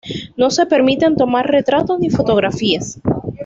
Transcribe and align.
No 0.35 0.49
se 0.49 0.65
permiten 0.65 1.15
tomar 1.15 1.45
retratos 1.45 1.99
ni 1.99 2.09
fotografías. 2.09 2.99